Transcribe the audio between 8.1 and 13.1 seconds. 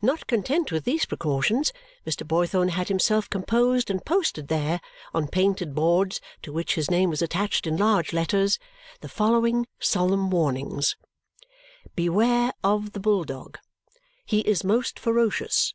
letters, the following solemn warnings: "Beware of the